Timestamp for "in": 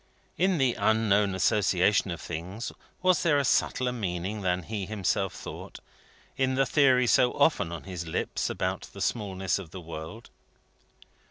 0.35-0.57, 6.35-6.55